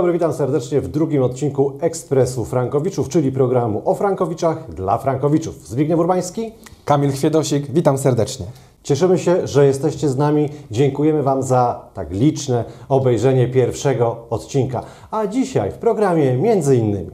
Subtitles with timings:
[0.00, 5.68] Dobry, witam serdecznie w drugim odcinku Ekspresu Frankowiczów, czyli programu o Frankowiczach dla Frankowiczów.
[5.68, 6.52] Zbigniew Urbański.
[6.84, 8.46] Kamil Chwiedosik, witam serdecznie.
[8.82, 10.48] Cieszymy się, że jesteście z nami.
[10.70, 14.82] Dziękujemy Wam za tak liczne obejrzenie pierwszego odcinka.
[15.10, 17.10] A dzisiaj w programie między innymi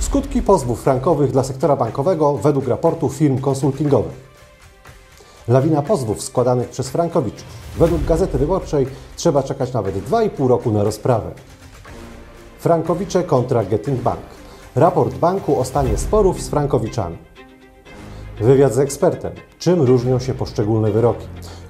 [0.00, 4.32] skutki pozwów frankowych dla sektora bankowego według raportu firm konsultingowych.
[5.48, 7.46] Lawina pozwów składanych przez Frankowiczów.
[7.78, 11.30] Według Gazety Wyborczej trzeba czekać nawet 2,5 roku na rozprawę.
[12.62, 14.20] Frankowicze kontra Getting Bank.
[14.74, 17.18] Raport banku o stanie sporów z Frankowiczami.
[18.40, 19.32] Wywiad z ekspertem.
[19.58, 21.26] Czym różnią się poszczególne wyroki?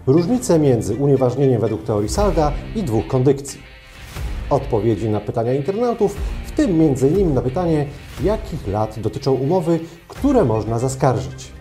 [0.07, 3.61] Różnice między unieważnieniem według teorii Salda i dwóch kondykcji.
[4.51, 7.35] Odpowiedzi na pytania internautów, w tym m.in.
[7.35, 7.87] na pytanie,
[8.25, 11.53] jakich lat dotyczą umowy, które można zaskarżyć.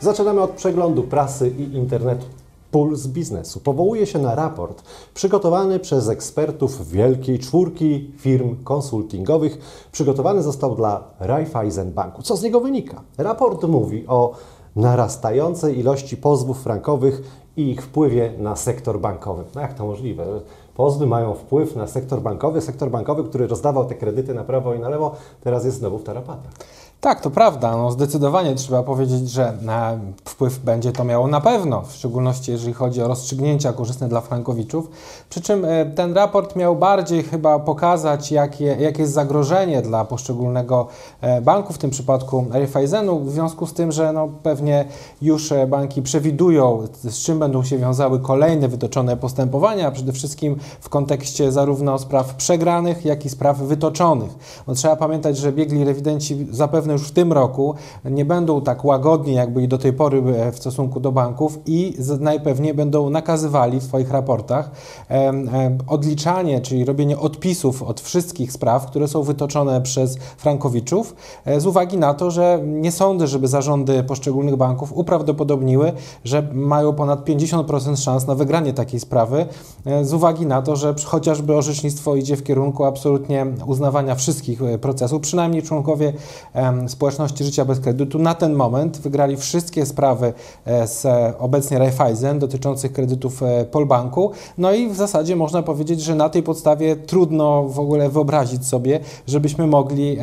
[0.00, 2.26] Zaczynamy od przeglądu prasy i internetu.
[2.70, 4.82] Puls biznesu powołuje się na raport
[5.14, 9.58] przygotowany przez ekspertów Wielkiej Czwórki firm konsultingowych.
[9.92, 12.22] Przygotowany został dla Raiffeisen Banku.
[12.22, 13.02] Co z niego wynika?
[13.18, 14.32] Raport mówi o
[14.76, 17.22] narastającej ilości pozwów frankowych
[17.56, 19.44] i ich wpływie na sektor bankowy.
[19.54, 20.24] No jak to możliwe?
[20.74, 22.60] Pozwy mają wpływ na sektor bankowy.
[22.60, 26.04] Sektor bankowy, który rozdawał te kredyty na prawo i na lewo, teraz jest znowu w
[26.04, 26.52] tarapatach.
[27.00, 27.76] Tak, to prawda.
[27.76, 32.72] No, zdecydowanie trzeba powiedzieć, że e, wpływ będzie to miało na pewno, w szczególności jeżeli
[32.72, 34.90] chodzi o rozstrzygnięcia korzystne dla frankowiczów.
[35.30, 40.86] Przy czym e, ten raport miał bardziej chyba pokazać, jakie, jakie jest zagrożenie dla poszczególnego
[41.20, 44.84] e, banku, w tym przypadku Raiffeisenu, w związku z tym, że no, pewnie
[45.22, 51.52] już banki przewidują, z czym będą się wiązały kolejne wytoczone postępowania, przede wszystkim w kontekście
[51.52, 54.30] zarówno spraw przegranych, jak i spraw wytoczonych.
[54.66, 59.34] No, trzeba pamiętać, że biegli rewidenci zapewne już w tym roku nie będą tak łagodni,
[59.34, 63.82] jak byli do tej pory e, w stosunku do banków i najpewniej będą nakazywali w
[63.82, 64.70] swoich raportach
[65.86, 71.98] odliczanie, czyli robienie odpisów od wszystkich spraw, które są wytoczone przez frankowiczów, e, z uwagi
[71.98, 75.92] na to, że nie sądzę, żeby zarządy poszczególnych banków uprawdopodobniły,
[76.24, 79.46] że mają ponad 50% szans na wygranie takiej sprawy,
[79.86, 85.20] e, z uwagi na to, że chociażby orzecznictwo idzie w kierunku absolutnie uznawania wszystkich procesów,
[85.20, 86.12] przynajmniej członkowie
[86.86, 90.32] społeczności życia bez kredytu na ten moment wygrali wszystkie sprawy
[90.64, 91.06] e, z
[91.38, 94.30] obecnie Raiffeisen dotyczących kredytów e, Polbanku.
[94.58, 99.00] No i w zasadzie można powiedzieć, że na tej podstawie trudno w ogóle wyobrazić sobie,
[99.26, 100.18] żebyśmy mogli,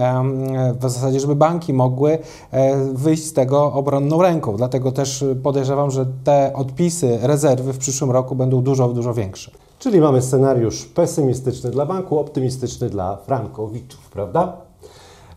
[0.80, 2.18] w zasadzie, żeby banki mogły
[2.52, 4.58] e, wyjść z tego obronną ręką.
[4.58, 9.52] Dlatego też podejrzewam, że te odpisy, rezerwy w przyszłym roku będą dużo, dużo większe.
[9.80, 14.65] Czyli mamy scenariusz pesymistyczny dla banku, optymistyczny dla frankowiczów, prawda?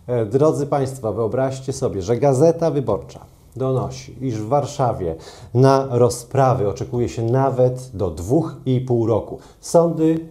[0.09, 3.21] E, drodzy Państwo, wyobraźcie sobie, że Gazeta Wyborcza
[3.57, 5.15] donosi, iż w Warszawie
[5.55, 9.39] na rozprawy oczekuje się nawet do dwóch i pół roku.
[9.61, 10.29] Sądy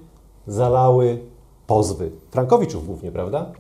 [0.48, 1.20] zalały
[1.68, 3.52] pozwy Frankowiczów głównie, prawda?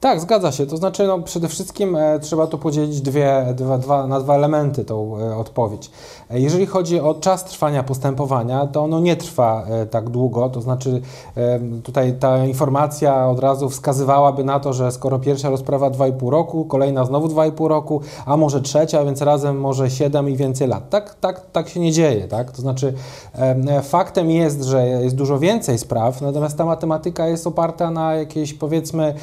[0.00, 0.66] Tak, zgadza się.
[0.66, 4.84] To znaczy, no, przede wszystkim e, trzeba tu podzielić dwie, dwa, dwa, na dwa elementy
[4.84, 5.90] tą e, odpowiedź.
[6.30, 10.48] E, jeżeli chodzi o czas trwania postępowania, to ono nie trwa e, tak długo.
[10.48, 11.00] To znaczy,
[11.36, 16.64] e, tutaj ta informacja od razu wskazywałaby na to, że skoro pierwsza rozprawa 2,5 roku,
[16.64, 20.90] kolejna znowu 2,5 roku, a może trzecia, więc razem może 7 i więcej lat.
[20.90, 22.28] Tak, tak, tak się nie dzieje.
[22.28, 22.50] Tak?
[22.50, 22.94] To znaczy,
[23.34, 28.54] e, faktem jest, że jest dużo więcej spraw, natomiast ta matematyka jest oparta na jakiejś
[28.54, 29.14] powiedzmy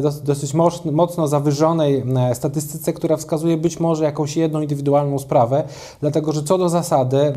[0.00, 0.54] dosyć
[0.92, 5.64] mocno zawyżonej e, statystyce, która wskazuje być może jakąś jedną indywidualną sprawę,
[6.00, 7.32] dlatego że co do zasady e,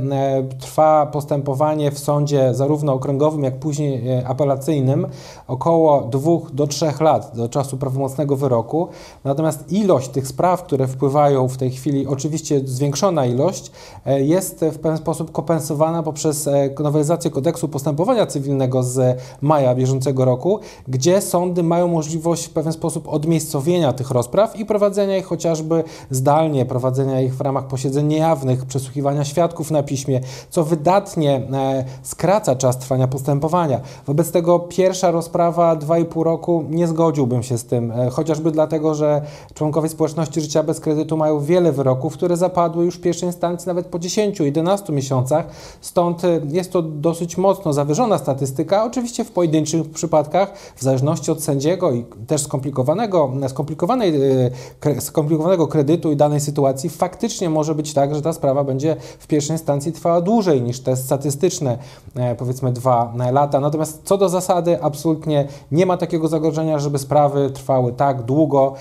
[0.59, 5.07] trwa postępowanie w sądzie zarówno okręgowym, jak później e, apelacyjnym
[5.47, 8.87] około dwóch do trzech lat do czasu prawomocnego wyroku.
[9.23, 13.71] Natomiast ilość tych spraw, które wpływają w tej chwili, oczywiście zwiększona ilość,
[14.05, 16.49] jest w pewien sposób kompensowana poprzez
[16.79, 23.93] nowelizację kodeksu postępowania cywilnego z maja bieżącego roku, gdzie sądy mają możliwość pewien sposób odmiejscowienia
[23.93, 29.71] tych rozpraw i prowadzenia ich chociażby zdalnie, prowadzenia ich w ramach posiedzeń niejawnych, przesłuchiwania świadków
[29.71, 33.79] na piśmie, co wydatnie e, skraca czas trwania postępowania.
[34.07, 39.21] Wobec tego pierwsza rozprawa 2,5 roku nie zgodziłbym się z tym, e, chociażby dlatego, że
[39.53, 43.85] członkowie społeczności życia bez kredytu mają wiele wyroków, które zapadły już w pierwszej instancji nawet
[43.85, 45.47] po 10-11 miesiącach,
[45.81, 51.43] stąd e, jest to dosyć mocno zawyżona statystyka, oczywiście w pojedynczych przypadkach, w zależności od
[51.43, 54.13] sędziego i też skomplikowanego, skomplikowanej,
[54.85, 59.27] e, skomplikowanego kredytu i danej sytuacji, faktycznie może być tak, że ta sprawa będzie w
[59.27, 61.77] pierwszej instancji trwała dłużej niż te statystyczne,
[62.15, 63.59] e, powiedzmy, dwa lata.
[63.59, 68.73] Natomiast co do zasady, absolutnie nie ma takiego zagrożenia, żeby sprawy trwały tak długo.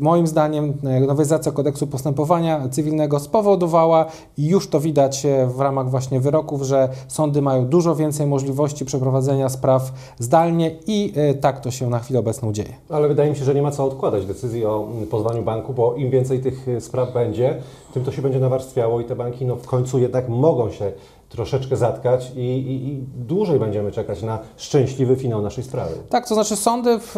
[0.00, 0.74] Moim zdaniem
[1.06, 4.06] nowelizacja kodeksu postępowania cywilnego spowodowała
[4.36, 9.48] i już to widać w ramach właśnie wyroków, że sądy mają dużo więcej możliwości przeprowadzenia
[9.48, 12.71] spraw zdalnie i e, tak to się na chwilę obecną dzieje.
[12.88, 15.94] Ale wydaje mi się, że nie ma co odkładać decyzji o mm, pozwaniu banku, bo
[15.94, 17.62] im więcej tych e, spraw będzie,
[17.94, 20.92] tym to się będzie nawarstwiało i te banki no, w końcu jednak mogą się
[21.32, 25.94] troszeczkę zatkać i, i, i, dłużej będziemy czekać na szczęśliwy finał naszej sprawy.
[26.08, 27.16] Tak, to znaczy sądy w,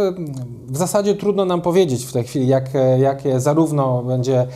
[0.66, 4.46] w zasadzie trudno nam powiedzieć w tej chwili, jak, jakie zarówno będzie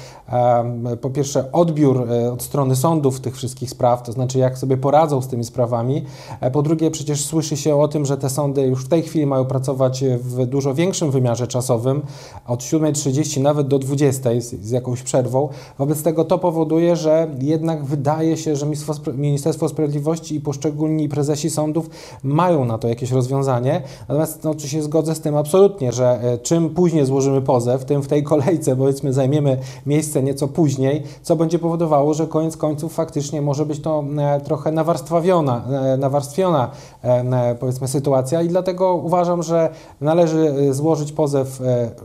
[1.00, 5.22] po pierwsze odbiór e, od strony sądów tych wszystkich spraw, to znaczy jak sobie poradzą
[5.22, 6.04] z tymi sprawami.
[6.40, 9.26] E, po drugie, przecież słyszy się o tym, że te sądy już w tej chwili
[9.26, 12.02] mają pracować w dużo większym wymiarze czasowym,
[12.46, 15.48] od 7.30 nawet do 20.00 z, z jakąś przerwą.
[15.78, 18.66] Wobec tego to powoduje, że jednak wydaje się, że
[19.14, 21.90] Ministerstwo Sprawiedliwości i poszczególni prezesi sądów
[22.22, 23.82] mają na to jakieś rozwiązanie.
[24.08, 28.02] Natomiast no, czy się zgodzę z tym absolutnie, że e, czym później złożymy pozew, tym
[28.02, 33.42] w tej kolejce powiedzmy zajmiemy miejsce nieco później, co będzie powodowało, że koniec końców faktycznie
[33.42, 36.70] może być to e, trochę nawarstwiona, e, nawarstwiona
[37.02, 39.70] e, powiedzmy sytuacja i dlatego uważam, że
[40.00, 41.60] należy złożyć pozew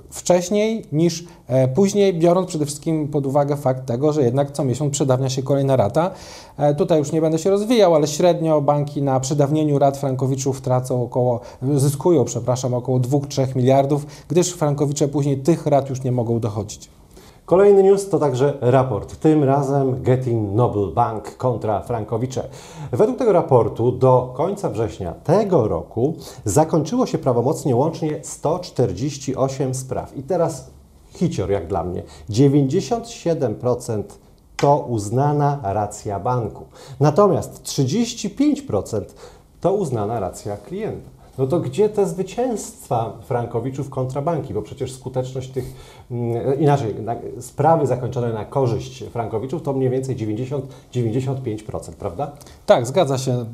[0.10, 1.25] wcześniej niż
[1.75, 5.75] później, biorąc przede wszystkim pod uwagę fakt tego, że jednak co miesiąc przedawnia się kolejna
[5.75, 6.11] rata.
[6.77, 11.39] Tutaj już nie będę się rozwijał, ale średnio banki na przedawnieniu rat frankowiczów tracą około,
[11.75, 16.89] zyskują, przepraszam, około 2-3 miliardów, gdyż frankowicze później tych rat już nie mogą dochodzić.
[17.45, 22.50] Kolejny news to także raport, tym razem Getting Noble Bank kontra Frankowicze.
[22.91, 26.13] Według tego raportu do końca września tego roku
[26.45, 30.17] zakończyło się prawomocnie łącznie 148 spraw.
[30.17, 30.71] I teraz
[31.15, 32.04] hicior jak dla mnie.
[32.30, 34.04] 97%
[34.56, 36.65] to uznana racja banku.
[37.00, 39.01] Natomiast 35%
[39.62, 44.54] to uznana racja klienta no to gdzie te zwycięstwa Frankowiczów kontra banki?
[44.54, 45.74] Bo przecież skuteczność tych,
[46.60, 46.95] inaczej,
[47.39, 52.31] sprawy zakończone na korzyść Frankowiczów to mniej więcej 90-95%, prawda?
[52.65, 53.45] Tak, zgadza się.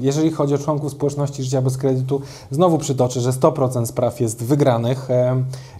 [0.00, 2.20] Jeżeli chodzi o członków społeczności życia bez kredytu,
[2.50, 5.08] znowu przytoczę, że 100% spraw jest wygranych.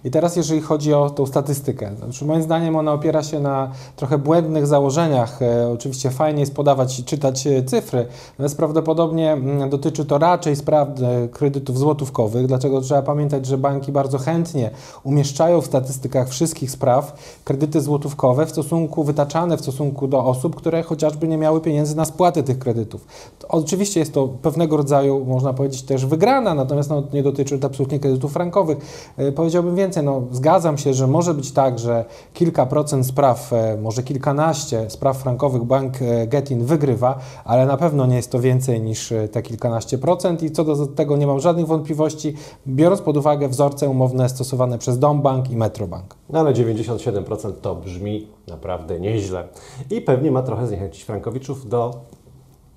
[0.03, 4.17] I teraz jeżeli chodzi o tą statystykę, znaczy moim zdaniem ona opiera się na trochę
[4.17, 5.41] błędnych założeniach.
[5.41, 10.55] E, oczywiście fajnie jest podawać i czytać e, cyfry, natomiast prawdopodobnie mm, dotyczy to raczej
[10.55, 10.87] spraw
[11.31, 14.71] kredytowych, kredytów złotówkowych, dlaczego trzeba pamiętać, że banki bardzo chętnie
[15.03, 20.83] umieszczają w statystykach wszystkich spraw kredyty złotówkowe w stosunku, wytaczane w stosunku do osób, które
[20.83, 23.05] chociażby nie miały pieniędzy na spłatę tych kredytów.
[23.39, 27.67] To oczywiście jest to pewnego rodzaju, można powiedzieć, też wygrana, natomiast no, nie dotyczy to
[27.67, 28.77] absolutnie kredytów frankowych.
[29.17, 33.77] E, powiedziałbym więcej, no, zgadzam się, że może być tak, że kilka procent spraw, e,
[33.81, 38.81] może kilkanaście spraw frankowych bank e, Getin wygrywa, ale na pewno nie jest to więcej
[38.81, 42.33] niż te kilkanaście procent i co do tego nie mam żadnych wątpliwości,
[42.67, 46.08] biorąc pod uwagę wzorce umowne stosowane przez Dombank i Metrobank.
[46.29, 49.47] No ale 97% to brzmi naprawdę nieźle
[49.89, 51.93] i pewnie ma trochę zniechęcić Frankowiczów do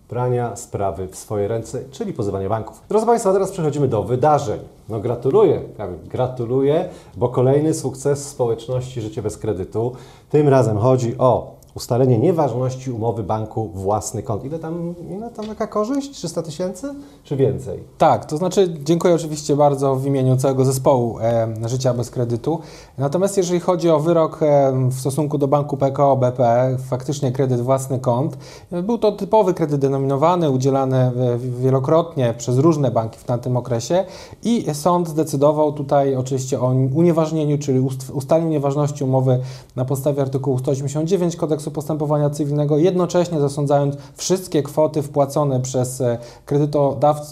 [0.09, 2.83] brania sprawy w swoje ręce, czyli pozywania banków.
[2.89, 4.61] Drodzy Państwo, teraz przechodzimy do wydarzeń.
[4.89, 5.63] No gratuluję,
[6.05, 9.93] gratuluję, bo kolejny sukces społeczności Życie bez kredytu.
[10.31, 14.45] Tym razem chodzi o ustalenie nieważności umowy banku własny kont.
[14.45, 16.11] Ile tam, ile tam taka korzyść?
[16.11, 17.83] 300 tysięcy czy więcej?
[17.99, 22.61] Tak, to znaczy dziękuję oczywiście bardzo w imieniu całego zespołu e, Życia bez kredytu.
[22.99, 27.99] Natomiast jeżeli chodzi o wyrok e, w stosunku do banku PKO BP, faktycznie kredyt własny
[27.99, 28.39] kont,
[28.73, 34.05] e, był to typowy kredyt denominowany, udzielany e, wielokrotnie przez różne banki w tamtym okresie
[34.45, 37.81] i sąd zdecydował tutaj oczywiście o unieważnieniu, czyli
[38.13, 39.41] ustaleniu nieważności umowy
[39.77, 46.19] na podstawie artykułu 189 kodeksu kodeksu postępowania cywilnego, jednocześnie zasądzając wszystkie kwoty wpłacone przez e,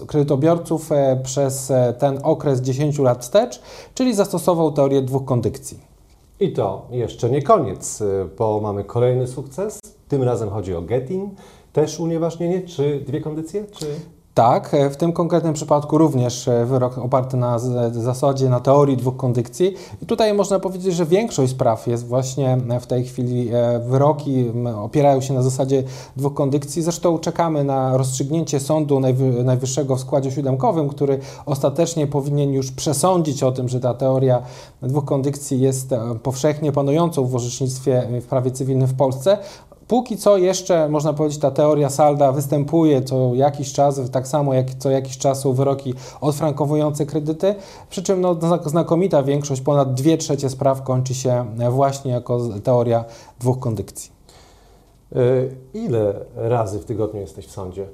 [0.06, 3.60] kredytobiorców e, przez e, ten okres 10 lat wstecz,
[3.94, 5.78] czyli zastosował teorię dwóch kondycji.
[6.40, 8.02] I to jeszcze nie koniec,
[8.38, 9.80] bo mamy kolejny sukces.
[10.08, 11.30] Tym razem chodzi o Getting.
[11.72, 13.64] Też unieważnienie, czy dwie kondycje?
[13.64, 13.87] Czy...
[14.40, 17.59] Tak, w tym konkretnym przypadku również wyrok oparty na
[17.90, 19.75] zasadzie, na teorii dwóch kondykcji.
[20.02, 23.50] I tutaj można powiedzieć, że większość spraw jest właśnie w tej chwili,
[23.87, 25.82] wyroki opierają się na zasadzie
[26.16, 26.82] dwóch kondykcji.
[26.82, 29.00] Zresztą czekamy na rozstrzygnięcie Sądu
[29.44, 34.42] Najwyższego w składzie siódemkowym, który ostatecznie powinien już przesądzić o tym, że ta teoria
[34.82, 35.90] dwóch kondykcji jest
[36.23, 39.38] powszechnie panującą w orzecznictwie w prawie cywilnym w Polsce.
[39.90, 44.75] Póki co jeszcze, można powiedzieć, ta teoria salda występuje co jakiś czas, tak samo jak
[44.75, 47.54] co jakiś czas są wyroki odfrankowujące kredyty,
[47.90, 53.04] przy czym no, znakomita większość, ponad dwie trzecie spraw kończy się właśnie jako teoria
[53.40, 54.12] dwóch kondykcji.
[55.12, 55.18] E,
[55.75, 57.87] ile razy w tygodniu jesteś w sądzie?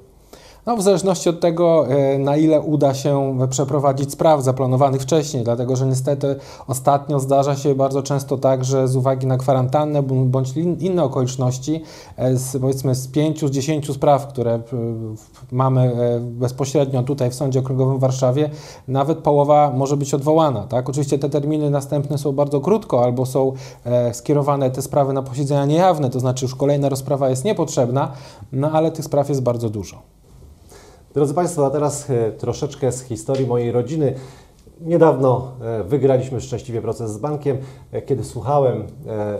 [0.67, 5.75] No, w zależności od tego, e, na ile uda się przeprowadzić spraw zaplanowanych wcześniej, dlatego
[5.75, 6.35] że niestety
[6.67, 11.83] ostatnio zdarza się bardzo często tak, że z uwagi na kwarantannę bądź inne okoliczności,
[12.17, 14.61] e, z, powiedzmy z pięciu, z dziesięciu spraw, które e,
[15.51, 18.49] mamy bezpośrednio tutaj w Sądzie Okręgowym w Warszawie,
[18.87, 20.63] nawet połowa może być odwołana.
[20.63, 20.89] Tak?
[20.89, 23.53] Oczywiście te terminy następne są bardzo krótko albo są
[24.13, 28.11] skierowane te sprawy na posiedzenia niejawne, to znaczy już kolejna rozprawa jest niepotrzebna,
[28.51, 30.16] no ale tych spraw jest bardzo dużo.
[31.17, 34.13] Drodzy Państwo, a teraz e, troszeczkę z historii mojej rodziny.
[34.81, 37.57] Niedawno e, wygraliśmy szczęśliwie proces z bankiem.
[37.91, 38.87] E, kiedy słuchałem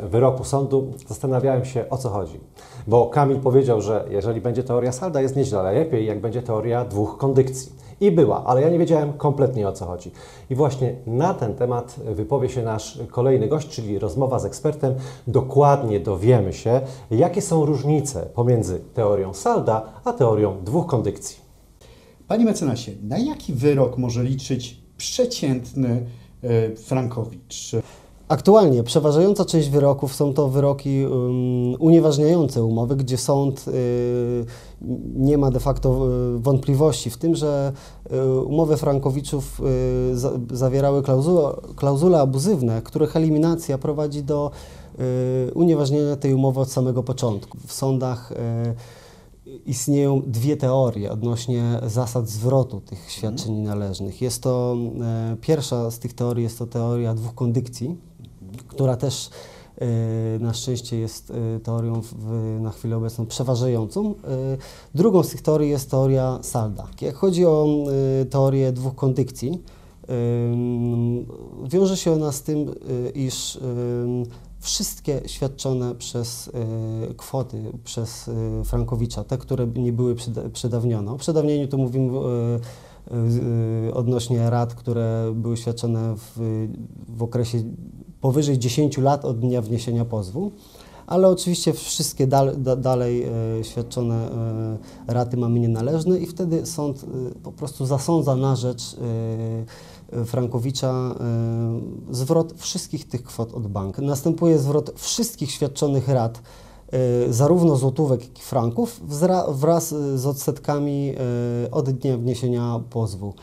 [0.04, 2.40] wyroku sądu, zastanawiałem się o co chodzi.
[2.88, 6.86] Bo Kamil powiedział, że jeżeli będzie teoria salda, jest nieźle, ale lepiej jak będzie teoria
[6.86, 7.72] dwóch kondykcji.
[8.02, 10.12] I była, ale ja nie wiedziałem kompletnie o co chodzi.
[10.50, 14.96] I właśnie na ten temat wypowie się nasz kolejny gość, czyli rozmowa z ekspertem.
[15.28, 16.82] Dokładnie dowiemy się,
[17.12, 21.47] jakie są różnice pomiędzy teorią salda a teorią dwóch kondykcji.
[22.28, 26.06] Panie mecenasie, na jaki wyrok może liczyć przeciętny
[26.44, 27.72] e, Frankowicz?
[28.28, 34.46] Aktualnie przeważająca część wyroków są to wyroki um, unieważniające umowy, gdzie sąd y,
[35.16, 37.74] nie ma de facto y, wątpliwości w tym, że
[38.12, 39.62] y, umowy Frankowiczów
[40.12, 44.52] y, za, zawierały klauzule, klauzule abuzywne, których eliminacja prowadzi do
[45.50, 47.58] y, unieważnienia tej umowy od samego początku.
[47.68, 48.36] W sądach y,
[49.66, 54.22] istnieją dwie teorie odnośnie zasad zwrotu tych świadczeń należnych.
[54.22, 57.98] Jest to e, pierwsza z tych teorii jest to teoria dwóch kondykcji,
[58.68, 59.30] która też
[59.78, 64.16] e, na szczęście jest e, teorią w, na chwilę obecną przeważającą.
[64.96, 66.88] Drugą z tych teorii jest teoria Salda.
[67.02, 67.68] Jak chodzi o
[68.30, 69.64] teorię dwóch kondykcji,
[71.70, 72.76] wiąże się ona z tym,
[73.16, 73.60] iż
[74.68, 76.52] wszystkie świadczone przez y,
[77.18, 78.32] kwoty przez y,
[78.66, 80.16] Frankowicza, te, które nie były
[80.54, 81.12] przedawnione.
[81.12, 82.20] O przedawnieniu to mówimy
[83.88, 86.68] y, odnośnie rat, które były świadczone w,
[87.08, 87.64] w okresie
[88.22, 90.52] powyżej 10 lat od dnia wniesienia pozwu
[91.08, 93.26] ale oczywiście wszystkie dal, da, dalej
[93.64, 94.32] świadczone
[95.08, 97.06] e, raty mamy nienależne i wtedy sąd
[97.44, 98.96] po prostu zasądza na rzecz
[100.26, 101.16] Frankowicza
[102.12, 104.02] zwrot wszystkich tych kwot od banku.
[104.02, 106.42] Następuje zwrot wszystkich świadczonych rat,
[107.30, 109.02] zarówno złotówek, jak i franków,
[109.50, 111.14] wraz z odsetkami
[111.72, 113.34] od dnia wniesienia pozwu.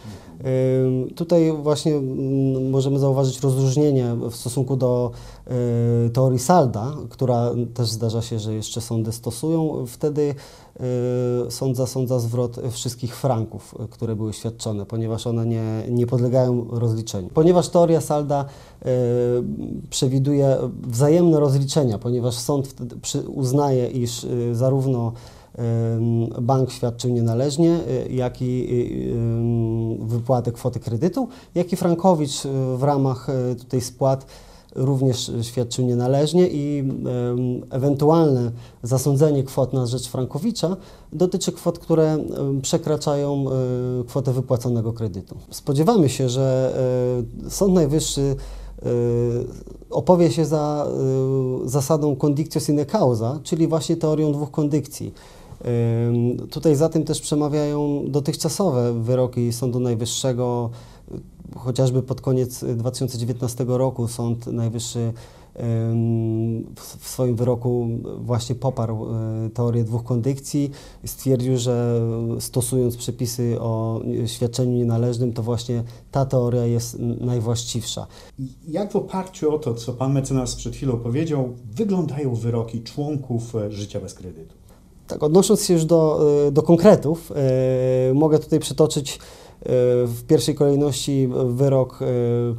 [1.17, 5.34] Tutaj właśnie mm, możemy zauważyć rozróżnienie w stosunku do y,
[6.13, 9.87] teorii Salda, która też zdarza się, że jeszcze sądy stosują.
[9.87, 10.35] Wtedy
[11.47, 17.29] y, sąd zasądza zwrot wszystkich franków, które były świadczone, ponieważ one nie, nie podlegają rozliczeniu.
[17.35, 18.87] Ponieważ teoria Salda y,
[19.91, 22.75] przewiduje wzajemne rozliczenia, ponieważ sąd
[23.27, 25.13] uznaje, iż zarówno
[26.41, 28.67] bank świadczył nienależnie, y, jak i
[30.03, 33.27] y, wypłatę kwoty kredytu, jak i Frankowicz y, w ramach
[33.69, 34.27] tej spłat
[34.75, 36.93] również świadczył nienależnie i
[37.71, 38.53] ewentualne
[38.83, 40.77] zasądzenie kwot na rzecz Frankowicza
[41.13, 42.19] dotyczy kwot, które
[42.63, 43.45] przekraczają
[44.07, 45.37] kwotę wypłaconego kredytu.
[45.51, 46.75] Spodziewamy się, że
[47.49, 48.37] Sąd Najwyższy
[49.91, 50.89] opowie się za
[51.65, 55.15] zasadą condictio sine causa, czyli właśnie teorią dwóch kondykcji.
[56.51, 60.71] Tutaj za tym też przemawiają dotychczasowe wyroki Sądu Najwyższego,
[61.57, 65.13] chociażby pod koniec 2019 roku Sąd Najwyższy
[66.77, 70.71] w swoim wyroku właśnie poparł e, teorię dwóch kondykcji.
[71.07, 72.01] Stwierdził, że
[72.41, 78.07] stosując przepisy o świadczeniu nienależnym, to właśnie ta teoria jest najwłaściwsza.
[78.69, 83.73] Jak w oparciu o to, co pan mecenas przed chwilą powiedział, wyglądają wyroki członków e,
[83.73, 84.64] życia bez kredytu?
[85.07, 89.19] Tak, odnosząc się już do, e, do konkretów, e, mogę tutaj przytoczyć e,
[90.07, 91.99] w pierwszej kolejności wyrok,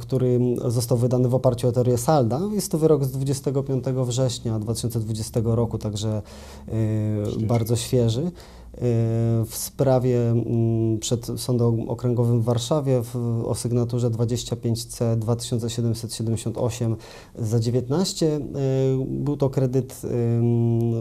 [0.00, 2.40] który został wydany w oparciu o teorię Salda.
[2.52, 6.22] Jest to wyrok z 25 września 2020 roku, także
[7.40, 8.30] bardzo świeży.
[9.46, 16.96] W sprawie mm, przed Sądem Okręgowym w Warszawie w, o sygnaturze 25C 2778
[17.38, 18.40] za 19.
[19.06, 20.02] Był to kredyt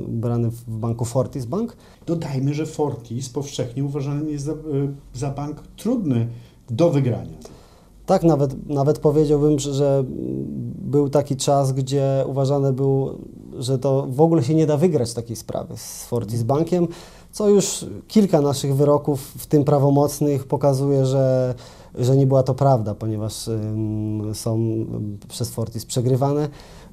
[0.08, 1.78] brany w banku Fortis Bank.
[2.06, 4.54] Dodajmy, że Fortis powszechnie uważany jest za,
[5.14, 6.28] za bank trudny
[6.70, 7.38] do wygrania.
[8.06, 10.04] Tak, nawet, nawet powiedziałbym, że
[10.80, 13.20] był taki czas, gdzie uważane był,
[13.60, 16.88] że to w ogóle się nie da wygrać takiej sprawy z Fortis Bankiem,
[17.36, 21.56] co już kilka naszych wyroków, w tym prawomocnych, pokazuje, że,
[21.96, 23.50] że nie była to prawda, ponieważ
[24.34, 24.60] są
[25.28, 26.50] przez Fortis przegrywane.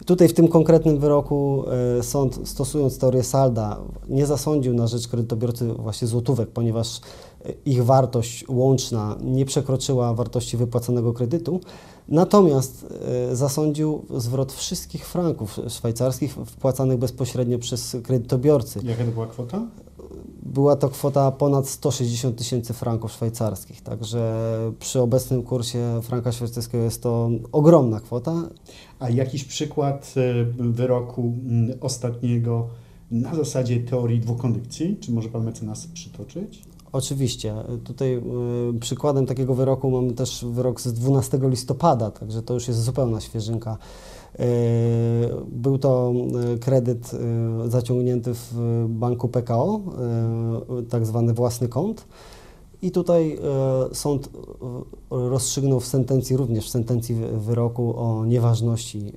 [0.06, 1.64] Tutaj w tym konkretnym wyroku
[1.98, 7.00] e, sąd, stosując teorię salda, nie zasądził na rzecz kredytobiorcy właśnie złotówek, ponieważ
[7.64, 11.60] ich wartość łączna nie przekroczyła wartości wypłaconego kredytu,
[12.08, 12.86] natomiast
[13.30, 18.80] e, zasądził zwrot wszystkich franków szwajcarskich wpłacanych bezpośrednio przez kredytobiorcy.
[18.84, 19.66] Jaka to była kwota?
[20.42, 24.34] Była to kwota ponad 160 tysięcy franków szwajcarskich, także
[24.78, 28.48] przy obecnym kursie franka szwajcarskiego jest to ogromna kwota.
[28.98, 31.34] A jakiś przykład e, wyroku
[31.80, 32.68] ostatniego
[33.10, 34.96] na zasadzie teorii dwóch kondycji?
[35.00, 36.62] Czy może Pan mecenas przytoczyć?
[36.92, 37.54] Oczywiście.
[37.84, 38.16] Tutaj
[38.76, 43.20] y, przykładem takiego wyroku mamy też wyrok z 12 listopada, także to już jest zupełna
[43.20, 43.78] świeżynka.
[44.40, 44.44] Y,
[45.48, 46.12] był to
[46.54, 49.80] y, kredyt y, zaciągnięty w banku PKO,
[50.90, 52.06] tak zwany własny kąt.
[52.82, 53.38] I tutaj
[53.92, 54.30] sąd
[55.10, 59.12] rozstrzygnął w sentencji, również w sentencji wyroku o nieważności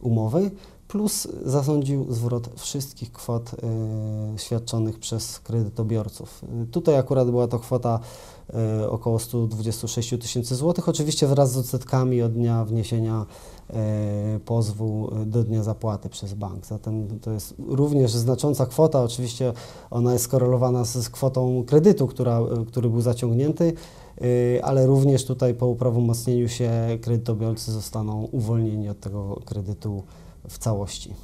[0.00, 0.50] umowy
[0.88, 6.44] plus zasądził zwrot wszystkich kwot y, świadczonych przez kredytobiorców.
[6.70, 8.00] Tutaj akurat była to kwota
[8.80, 13.26] y, około 126 tysięcy złotych, oczywiście wraz z odsetkami od dnia wniesienia
[14.36, 16.66] y, pozwu do dnia zapłaty przez bank.
[16.66, 19.52] Zatem to jest również znacząca kwota, oczywiście
[19.90, 23.72] ona jest skorelowana z, z kwotą kredytu, która, który był zaciągnięty,
[24.62, 30.02] ale również tutaj po uprawomocnieniu się kredytobiorcy zostaną uwolnieni od tego kredytu
[30.48, 31.14] w całości.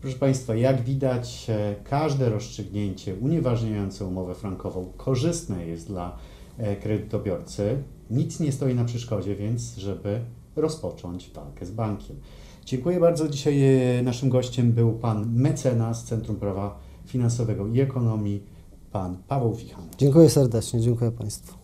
[0.00, 6.16] Proszę Państwa, jak widać, e, każde rozstrzygnięcie unieważniające umowę frankową korzystne jest dla
[6.58, 7.82] e, kredytobiorcy.
[8.10, 10.20] Nic nie stoi na przeszkodzie, więc żeby
[10.56, 12.16] rozpocząć walkę z bankiem.
[12.64, 13.28] Dziękuję bardzo.
[13.28, 18.42] Dzisiaj e, naszym gościem był pan mecenas Centrum Prawa Finansowego i Ekonomii,
[18.92, 19.84] pan Paweł Wichan.
[19.98, 21.59] Dziękuję serdecznie, dziękuję Państwu.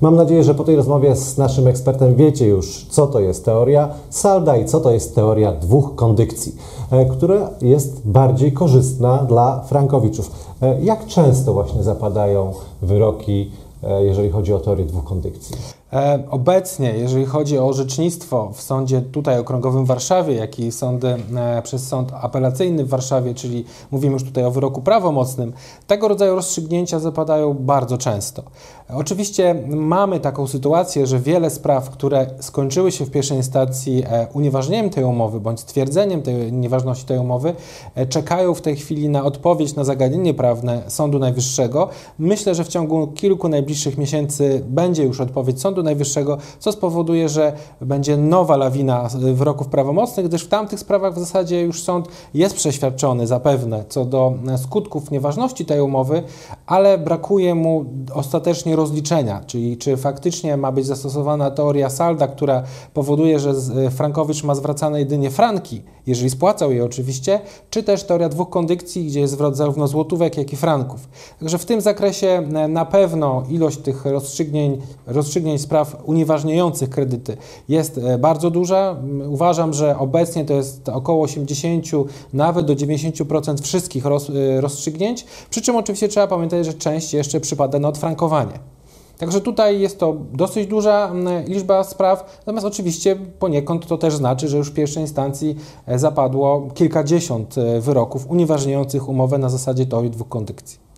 [0.00, 3.88] Mam nadzieję, że po tej rozmowie z naszym ekspertem wiecie już, co to jest teoria
[4.10, 6.56] salda i co to jest teoria dwóch kondykcji,
[6.90, 10.30] e, która jest bardziej korzystna dla frankowiczów.
[10.62, 12.52] E, jak często właśnie zapadają
[12.82, 13.50] wyroki,
[13.82, 15.56] e, jeżeli chodzi o teorię dwóch kondykcji?
[15.92, 21.16] E, obecnie, jeżeli chodzi o orzecznictwo w sądzie tutaj okręgowym w Warszawie, jak i sądy
[21.36, 25.52] e, przez sąd apelacyjny w Warszawie, czyli mówimy już tutaj o wyroku prawomocnym,
[25.86, 28.42] tego rodzaju rozstrzygnięcia zapadają bardzo często.
[28.94, 34.90] Oczywiście mamy taką sytuację, że wiele spraw, które skończyły się w pierwszej instancji e, unieważnieniem
[34.90, 37.54] tej umowy bądź stwierdzeniem tej nieważności tej umowy,
[38.08, 41.88] czekają w tej chwili na odpowiedź na zagadnienie prawne Sądu Najwyższego.
[42.18, 47.28] Myślę, że w ciągu kilku najbliższych miesięcy będzie już odpowiedź Sądu Sądu Najwyższego, co spowoduje,
[47.28, 52.56] że będzie nowa lawina wyroków prawomocnych, gdyż w tamtych sprawach w zasadzie już sąd jest
[52.56, 56.22] przeświadczony zapewne co do skutków nieważności tej umowy,
[56.66, 62.62] ale brakuje mu ostatecznie rozliczenia, czyli czy faktycznie ma być zastosowana teoria salda, która
[62.94, 63.54] powoduje, że
[63.90, 69.20] Frankowicz ma zwracane jedynie franki, jeżeli spłacał je oczywiście, czy też teoria dwóch kondykcji, gdzie
[69.20, 71.08] jest zwrot zarówno złotówek, jak i franków.
[71.40, 74.04] Także w tym zakresie na pewno ilość tych
[75.06, 77.36] rozstrzygnięć, spraw unieważniających kredyty
[77.68, 78.96] jest e, bardzo duża.
[79.28, 81.86] Uważam, że obecnie to jest około 80,
[82.32, 87.78] nawet do 90% wszystkich e, rozstrzygnięć, przy czym oczywiście trzeba pamiętać, że część jeszcze przypada
[87.78, 88.79] na odfrankowanie.
[89.20, 91.12] Także tutaj jest to dosyć duża
[91.46, 95.56] liczba spraw, natomiast oczywiście poniekąd to też znaczy, że już w pierwszej instancji
[95.86, 100.90] e, zapadło kilkadziesiąt wyroków unieważniających umowę na zasadzie teorii dwóch kondykcji.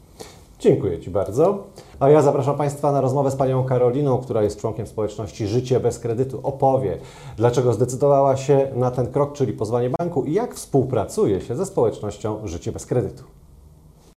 [0.62, 1.58] Dziękuję Ci bardzo.
[2.00, 5.98] A ja zapraszam Państwa na rozmowę z Panią Karoliną, która jest członkiem społeczności Życie bez
[5.98, 6.40] kredytu.
[6.42, 6.98] Opowie,
[7.36, 12.38] dlaczego zdecydowała się na ten krok, czyli pozwanie banku i jak współpracuje się ze społecznością
[12.44, 13.24] Życie bez kredytu.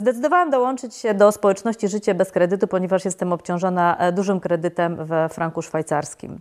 [0.01, 5.29] Zdecydowałam dołączyć się do społeczności Życie bez kredytu, ponieważ jestem obciążona e, dużym kredytem we
[5.29, 6.39] franku szwajcarskim.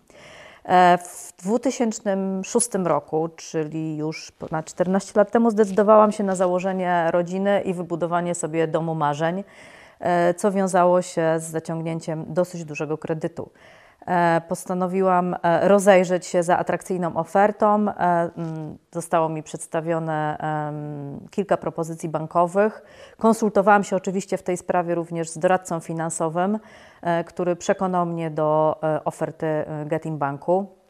[0.65, 7.63] E, w 2006 roku, czyli już ponad 14 lat temu, zdecydowałam się na założenie rodziny
[7.65, 9.45] i wybudowanie sobie domu marzeń.
[10.01, 13.51] E, co wiązało się z zaciągnięciem dosyć dużego kredytu.
[14.07, 17.89] E, postanowiłam e, rozejrzeć się za atrakcyjną ofertą.
[17.89, 17.95] E,
[18.37, 20.39] mm, Zostało mi przedstawione
[21.31, 22.83] kilka propozycji bankowych.
[23.19, 26.59] Konsultowałam się oczywiście w tej sprawie również z doradcą finansowym,
[27.27, 29.47] który przekonał mnie do oferty
[29.87, 30.84] Getin Banku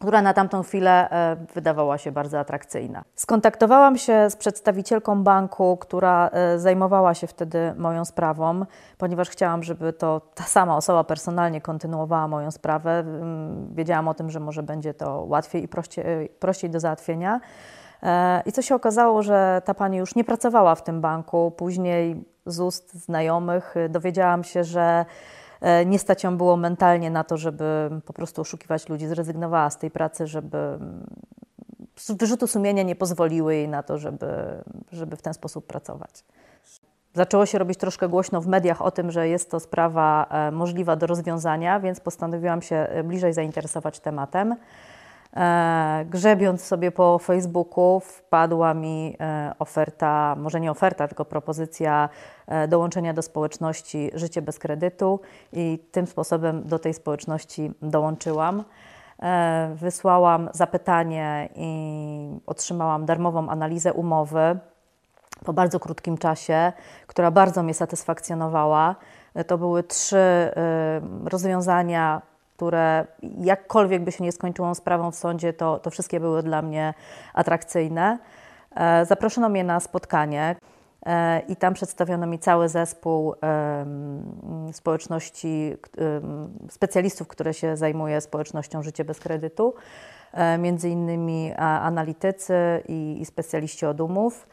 [0.00, 3.04] która na tamtą chwilę e, wydawała się bardzo atrakcyjna.
[3.14, 8.64] Skontaktowałam się z przedstawicielką banku, która e, zajmowała się wtedy moją sprawą,
[8.98, 13.04] ponieważ chciałam, żeby to ta sama osoba personalnie kontynuowała moją sprawę.
[13.74, 17.40] Wiedziałam o tym, że może będzie to łatwiej i prościej, prościej do załatwienia.
[18.02, 21.50] E, I co się okazało, że ta pani już nie pracowała w tym banku.
[21.56, 25.04] Później z ust znajomych y, dowiedziałam się, że e,
[25.86, 29.06] nie stać ją było mentalnie na to, żeby po prostu oszukiwać ludzi.
[29.06, 31.06] Zrezygnowała z tej pracy, żeby mm,
[32.08, 34.26] wyrzutu sumienia nie pozwoliły jej na to, żeby,
[34.92, 36.24] żeby w ten sposób pracować.
[37.14, 40.96] Zaczęło się robić troszkę głośno w mediach o tym, że jest to sprawa e, możliwa
[40.96, 44.56] do rozwiązania, więc postanowiłam się e, bliżej zainteresować tematem.
[45.36, 52.08] E, Grzebiąc sobie po Facebooku, wpadła mi e, oferta, może nie oferta, tylko propozycja
[52.46, 55.20] e, dołączenia do społeczności Życie bez kredytu
[55.52, 58.64] i tym sposobem do tej społeczności dołączyłam.
[59.74, 64.58] Wysłałam zapytanie i otrzymałam darmową analizę umowy
[65.44, 66.72] po bardzo krótkim czasie,
[67.06, 68.96] która bardzo mnie satysfakcjonowała.
[69.46, 70.50] To były trzy
[71.24, 72.22] rozwiązania,
[72.60, 73.06] które
[73.38, 76.94] jakkolwiek by się nie skończyło sprawą w sądzie, to, to wszystkie były dla mnie
[77.34, 78.18] atrakcyjne.
[78.76, 80.56] E, Zaproszono mnie na spotkanie
[81.06, 83.34] e, i tam przedstawiono mi cały zespół
[84.72, 85.76] społeczności,
[86.68, 89.74] specjalistów, które się zajmuje społecznością Życie bez kredytu,
[90.32, 92.54] e, między innymi analitycy
[92.88, 94.48] i, specjaliści od umów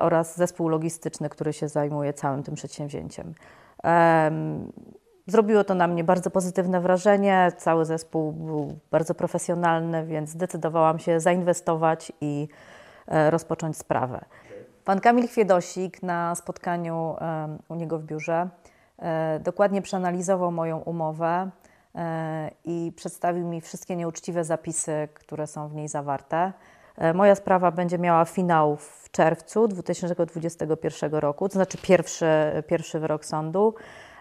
[0.00, 3.34] oraz zespół logistyczny, który się zajmuje całym tym przedsięwzięciem.
[5.28, 7.52] Zrobiło to na mnie bardzo pozytywne wrażenie.
[7.56, 12.48] Cały zespół był bardzo profesjonalny, więc zdecydowałam się zainwestować i
[13.06, 14.24] e, rozpocząć sprawę.
[14.84, 17.16] Pan Kamil Chwiedosik na spotkaniu
[17.68, 18.48] u niego w biurze
[18.98, 21.50] e, dokładnie przeanalizował moją umowę
[21.94, 26.52] e, i przedstawił mi wszystkie nieuczciwe zapisy, które są w niej zawarte.
[27.14, 32.26] Moja sprawa będzie miała finał w czerwcu 2021 roku, to znaczy pierwszy,
[32.66, 33.74] pierwszy wyrok sądu.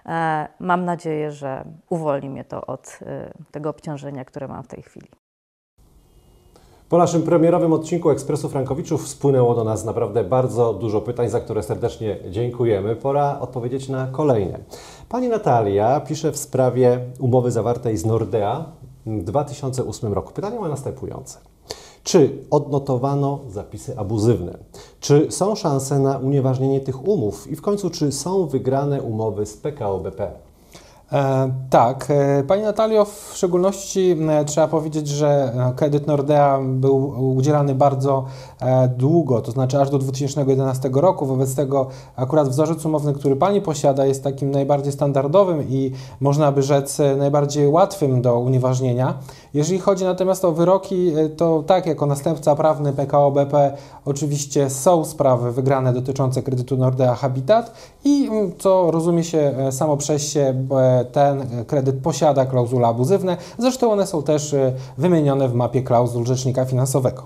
[0.07, 4.81] E, Mam nadzieję, że uwolni mnie to od e, tego obciążenia, które mam w tej
[4.81, 5.07] chwili.
[6.89, 11.63] Po naszym premierowym odcinku Ekspresu Frankowiczów spłynęło do nas naprawdę bardzo dużo pytań, za które
[11.63, 12.95] serdecznie dziękujemy.
[12.95, 14.59] Pora odpowiedzieć na kolejne.
[15.09, 18.65] Pani Natalia pisze w sprawie umowy zawartej z Nordea
[19.05, 20.33] w 2008 roku.
[20.33, 21.39] Pytanie ma następujące.
[22.07, 24.57] Czy odnotowano zapisy abuzywne?
[24.99, 27.51] Czy są szanse na unieważnienie tych umów?
[27.51, 30.31] I w końcu, czy są wygrane umowy z PKO BP?
[31.11, 37.35] E, tak, e, Pani Natalio, w szczególności e, trzeba powiedzieć, że e, kredyt Nordea był
[37.35, 38.25] udzielany bardzo
[38.61, 41.25] e, długo, to znaczy aż do 2011 roku.
[41.25, 46.63] Wobec tego akurat wzorzec umowny, który Pani posiada, jest takim najbardziej standardowym i można by
[46.63, 49.13] rzec najbardziej łatwym do unieważnienia.
[49.53, 55.51] Jeżeli chodzi natomiast o wyroki, to tak, jako następca prawny PKO BP oczywiście są sprawy
[55.51, 57.71] wygrane dotyczące kredytu Nordea Habitat
[58.03, 60.65] i mm, co rozumie się samo przez się,
[61.05, 63.37] ten kredyt posiada klauzule abuzywne.
[63.57, 67.23] Zresztą one są też e, wymienione w mapie klauzul rzecznika finansowego.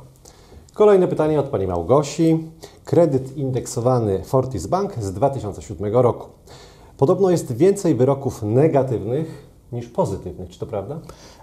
[0.74, 2.48] Kolejne pytanie od pani Małgosi.
[2.86, 6.28] Kredyt indeksowany Fortis Bank z 2007 roku.
[6.98, 11.00] Podobno jest więcej wyroków negatywnych niż pozytywnych, czy to prawda?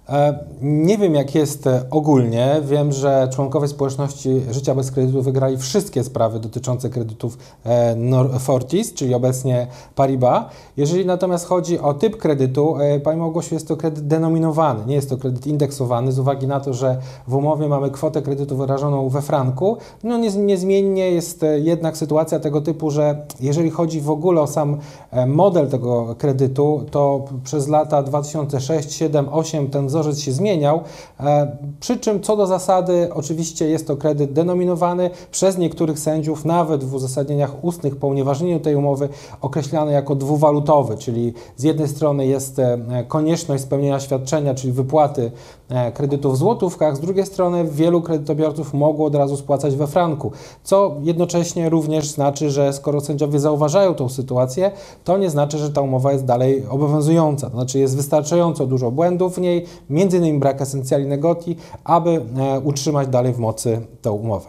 [0.09, 2.61] E, Nie wiem, jak jest e, ogólnie.
[2.65, 9.15] Wiem, że członkowie społeczności Życia bez kredytu wygrali wszystkie sprawy dotyczące kredytów e, Fortis, czyli
[9.15, 10.45] obecnie Paribas.
[10.77, 15.17] Jeżeli natomiast chodzi o typ kredytu, Pani Małgosiu, jest to kredyt denominowany, nie jest to
[15.17, 19.77] kredyt indeksowany, z uwagi na to, że w umowie mamy kwotę kredytu wyrażoną we franku.
[20.03, 24.79] No nie, niezmiennie jest jednak sytuacja tego typu, że jeżeli chodzi w ogóle o sam
[25.27, 30.81] model tego kredytu, to przez lata 2006, 7, 8 ten wzorzec się zmieniał.
[31.21, 36.85] E, Przy czym co do zasady, oczywiście jest to kredyt denominowany przez niektórych sędziów, nawet
[36.85, 39.09] w uzasadnieniach ustnych po unieważnieniu tej umowy,
[39.41, 42.79] określany jako dwuwalutowy, czyli z jednej strony jest e,
[43.09, 45.31] konieczność spełnienia świadczenia, czyli wypłaty
[45.69, 50.33] e, kredytu w złotówkach, z drugiej strony wielu kredytobiorców mogło od razu spłacać we franku,
[50.65, 54.71] co jednocześnie również znaczy, że skoro sędziowie zauważają tą sytuację,
[55.05, 57.51] to nie znaczy, że ta umowa jest dalej obowiązująca.
[57.51, 63.09] To znaczy jest wystarczająco dużo błędów w niej, innymi brak esencjali negoti, aby e, utrzymać
[63.09, 64.49] dalej w mocy tę umowę.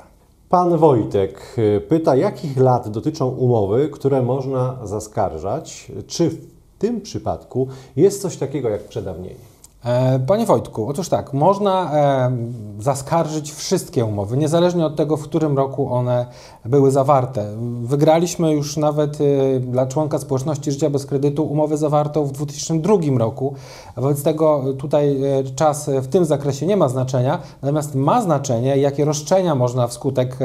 [0.50, 5.92] Pan Wojtek y, pyta, jakich lat dotyczą umowy, które można zaskarżać?
[6.08, 6.38] Czy w
[6.80, 9.50] tym przypadku jest coś takiego jak przedawnienie?
[9.86, 12.32] E, Panie Wojtku, otóż tak, można e,
[12.80, 16.26] zaskarżyć wszystkie umowy, niezależnie od tego, w którym roku one
[16.66, 17.46] były zawarte.
[17.82, 23.54] Wygraliśmy już nawet e, dla członka społeczności życia bez kredytu umowę zawartą w 2002 roku.
[23.98, 29.06] Wobec tego tutaj e, czas w tym zakresie nie ma znaczenia, natomiast ma znaczenie, jakie
[29.06, 30.38] roszczenia można wskutek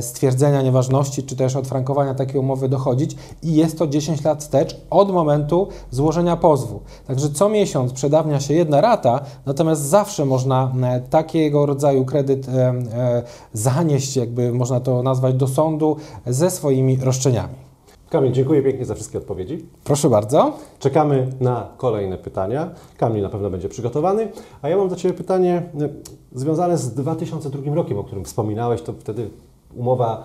[0.00, 5.12] stwierdzenia nieważności czy też odfrankowania takiej umowy dochodzić i jest to 10 lat wstecz od
[5.12, 6.80] momentu złożenia pozwu.
[7.06, 10.72] Także co miesiąc przedawnia się jedna rata, natomiast zawsze można
[11.10, 12.46] takiego rodzaju kredyt
[13.52, 17.54] zanieść, jakby można to nazwać, do sądu ze swoimi roszczeniami.
[18.10, 19.66] Kamil, dziękuję pięknie za wszystkie odpowiedzi.
[19.84, 20.52] Proszę bardzo.
[20.78, 22.70] Czekamy na kolejne pytania.
[22.96, 24.28] Kamil na pewno będzie przygotowany.
[24.62, 28.82] A ja mam do Ciebie pytanie y, związane z 2002 rokiem, o którym wspominałeś.
[28.82, 29.30] To wtedy
[29.76, 30.24] umowa,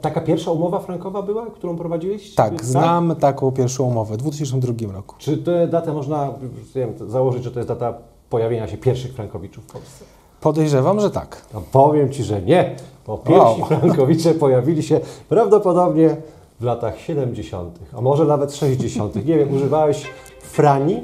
[0.00, 2.34] taka pierwsza umowa frankowa była, którą prowadziłeś?
[2.34, 5.14] Tak, znam taką pierwszą umowę w 2002 roku.
[5.18, 6.34] Czy tę datę można
[6.74, 7.94] wiem, założyć, że to jest data
[8.30, 10.04] pojawienia się pierwszych frankowiczów w Polsce?
[10.40, 11.42] Podejrzewam, że tak.
[11.54, 12.76] No powiem Ci, że nie,
[13.06, 13.64] bo pierwsi Wow.
[13.66, 16.16] frankowicze pojawili się prawdopodobnie
[16.60, 19.14] w latach 70., a może nawet 60.
[19.16, 20.02] Nie wiem, używałeś
[20.42, 21.02] frani?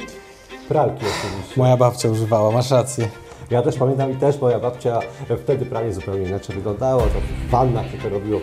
[0.69, 1.55] Pralki oczywiście.
[1.61, 3.09] Moja babcia używała, masz rację.
[3.51, 5.01] Ja też pamiętam i też moja babcia
[5.45, 7.03] wtedy pranie zupełnie inaczej wyglądało.
[7.03, 7.09] To
[7.47, 8.41] w wannach się to robiło,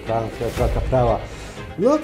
[0.58, 1.18] pralka, prała.
[1.80, 1.98] No,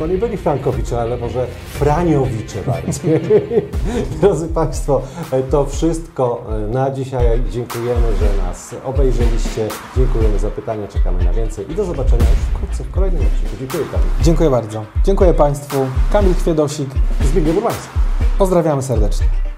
[0.00, 3.20] to nie byli frankowicze, ale może franiowicze bardziej.
[4.20, 5.02] Drodzy Państwo,
[5.50, 7.42] to wszystko na dzisiaj.
[7.50, 9.68] Dziękujemy, że nas obejrzeliście.
[9.96, 13.56] Dziękujemy za pytania, czekamy na więcej i do zobaczenia już wkrótce w kolejnym odcinku.
[13.58, 14.06] Dziękuję Kamil.
[14.22, 14.84] Dziękuję bardzo.
[15.04, 15.86] Dziękuję Państwu.
[16.12, 16.90] Kamil Chwiedosik.
[17.24, 17.88] Zbigniew Urbański.
[18.38, 19.49] Pozdrawiamy serdecznie.